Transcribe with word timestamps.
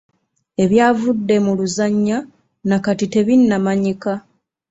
Ebyavudde 0.63 1.35
mu 1.45 1.51
luzannya 1.59 2.17
na 2.67 2.77
kati 2.85 3.05
tebinnamanyika. 3.13 4.11